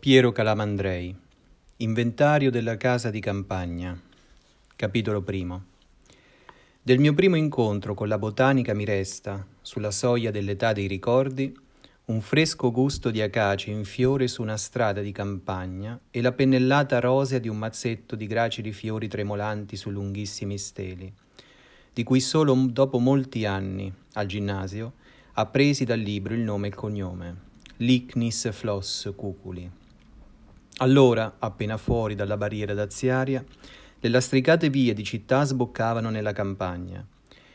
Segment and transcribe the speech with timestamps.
[0.00, 1.12] Piero Calamandrei
[1.78, 4.00] Inventario della casa di campagna
[4.76, 5.64] Capitolo primo
[6.80, 11.52] Del mio primo incontro con la botanica mi resta, sulla soglia dell'età dei ricordi,
[12.04, 17.00] un fresco gusto di acaci in fiore su una strada di campagna e la pennellata
[17.00, 21.12] rosea di un mazzetto di gracili fiori tremolanti su lunghissimi steli,
[21.92, 24.92] di cui solo dopo molti anni, al ginnasio,
[25.32, 27.36] appresi dal libro il nome e il cognome,
[27.78, 29.86] Licnis Floss Cuculi.
[30.80, 33.44] Allora, appena fuori dalla barriera daziaria,
[33.98, 37.04] le lastricate vie di città sboccavano nella campagna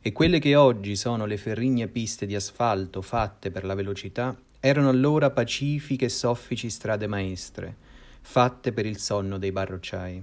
[0.00, 4.88] e quelle che oggi sono le ferrigne piste di asfalto fatte per la velocità erano
[4.88, 7.76] allora pacifiche e soffici strade maestre,
[8.20, 10.22] fatte per il sonno dei barrocciai.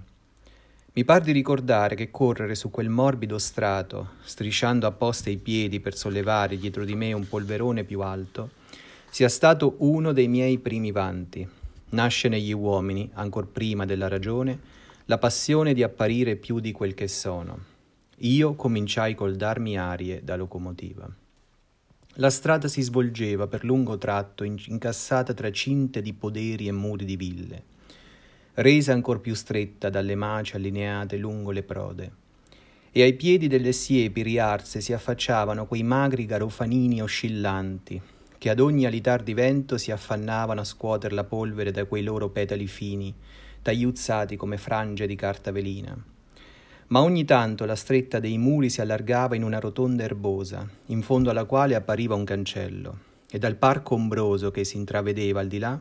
[0.92, 5.96] Mi par di ricordare che correre su quel morbido strato, strisciando apposta i piedi per
[5.96, 8.50] sollevare dietro di me un polverone più alto,
[9.10, 11.60] sia stato uno dei miei primi vanti
[11.92, 14.60] Nasce negli uomini, ancor prima della ragione,
[15.06, 17.60] la passione di apparire più di quel che sono.
[18.20, 21.10] Io cominciai col darmi arie da locomotiva.
[22.16, 27.16] La strada si svolgeva per lungo tratto incassata tra cinte di poderi e muri di
[27.16, 27.64] ville,
[28.56, 32.12] resa ancor più stretta dalle macie allineate lungo le prode.
[32.92, 38.02] E ai piedi delle siepi riarse si affacciavano quei magri garofanini oscillanti,
[38.42, 42.30] che ad ogni alitar di vento si affannavano a scuoter la polvere da quei loro
[42.30, 43.14] petali fini,
[43.62, 45.96] tagliuzzati come frange di carta velina.
[46.88, 51.30] Ma ogni tanto la stretta dei muri si allargava in una rotonda erbosa, in fondo
[51.30, 52.98] alla quale appariva un cancello,
[53.30, 55.80] e dal parco ombroso che si intravedeva al di là,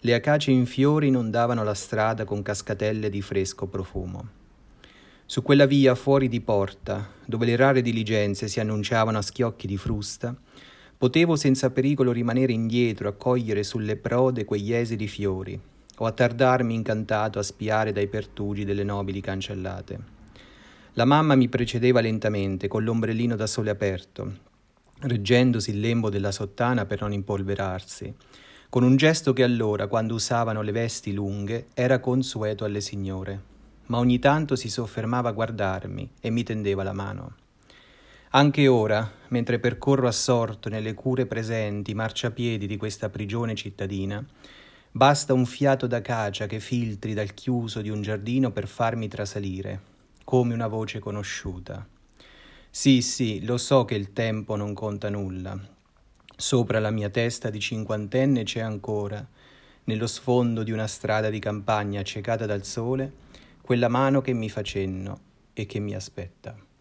[0.00, 4.28] le acacie in fiori inondavano la strada con cascatelle di fresco profumo.
[5.24, 9.78] Su quella via fuori di porta, dove le rare diligenze si annunciavano a schiocchi di
[9.78, 10.36] frusta,
[11.04, 15.60] Potevo senza pericolo rimanere indietro a cogliere sulle prode quegli esili fiori,
[15.98, 19.98] o attardarmi incantato a spiare dai pertugi delle nobili cancellate.
[20.94, 24.32] La mamma mi precedeva lentamente, con l'ombrellino da sole aperto,
[25.00, 28.14] reggendosi il lembo della sottana per non impolverarsi,
[28.70, 33.42] con un gesto che allora, quando usavano le vesti lunghe, era consueto alle signore,
[33.88, 37.34] ma ogni tanto si soffermava a guardarmi e mi tendeva la mano.
[38.36, 44.24] Anche ora, mentre percorro assorto nelle cure presenti marciapiedi di questa prigione cittadina,
[44.90, 49.80] basta un fiato d'acacia che filtri dal chiuso di un giardino per farmi trasalire,
[50.24, 51.86] come una voce conosciuta.
[52.68, 55.56] Sì, sì, lo so che il tempo non conta nulla.
[56.36, 59.24] Sopra la mia testa di cinquantenne c'è ancora,
[59.84, 63.12] nello sfondo di una strada di campagna accecata dal sole,
[63.60, 65.20] quella mano che mi fa cenno
[65.52, 66.72] e che mi aspetta.